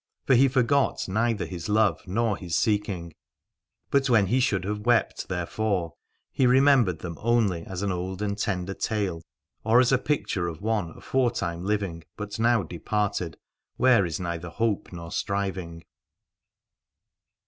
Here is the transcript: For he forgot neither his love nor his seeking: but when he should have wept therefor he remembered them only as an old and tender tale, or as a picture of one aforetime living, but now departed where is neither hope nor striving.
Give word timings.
For 0.25 0.33
he 0.33 0.47
forgot 0.47 1.07
neither 1.07 1.45
his 1.45 1.69
love 1.69 2.01
nor 2.07 2.35
his 2.35 2.55
seeking: 2.55 3.13
but 3.91 4.09
when 4.09 4.25
he 4.25 4.39
should 4.39 4.63
have 4.63 4.79
wept 4.79 5.27
therefor 5.29 5.91
he 6.31 6.47
remembered 6.47 6.97
them 6.97 7.19
only 7.21 7.63
as 7.65 7.83
an 7.83 7.91
old 7.91 8.19
and 8.19 8.35
tender 8.35 8.73
tale, 8.73 9.21
or 9.63 9.79
as 9.79 9.91
a 9.91 9.99
picture 9.99 10.47
of 10.47 10.59
one 10.59 10.89
aforetime 10.97 11.63
living, 11.63 12.03
but 12.17 12.39
now 12.39 12.63
departed 12.63 13.37
where 13.77 14.03
is 14.03 14.19
neither 14.19 14.49
hope 14.49 14.91
nor 14.91 15.11
striving. 15.11 15.83